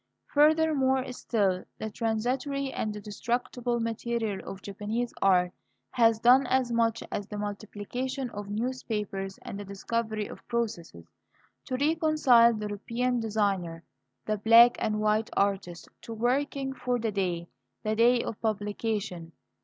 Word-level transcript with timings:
Furthermore 0.33 1.05
still, 1.11 1.63
the 1.77 1.91
transitory 1.91 2.73
and 2.73 2.91
destructible 3.03 3.79
material 3.79 4.43
of 4.49 4.63
Japanese 4.63 5.13
art 5.21 5.51
has 5.91 6.17
done 6.19 6.47
as 6.47 6.71
much 6.71 7.03
as 7.11 7.27
the 7.27 7.37
multiplication 7.37 8.31
of 8.31 8.49
newspapers, 8.49 9.37
and 9.43 9.59
the 9.59 9.63
discovery 9.63 10.25
of 10.25 10.47
processes, 10.47 11.05
to 11.65 11.75
reconcile 11.77 12.51
the 12.55 12.65
European 12.67 13.19
designer 13.19 13.83
the 14.25 14.37
black 14.39 14.75
and 14.79 14.99
white 14.99 15.29
artist 15.37 15.87
to 16.01 16.15
working 16.15 16.73
for 16.73 16.97
the 16.97 17.11
day, 17.11 17.47
the 17.83 17.95
day 17.95 18.23
of 18.23 18.41
publication. 18.41 19.33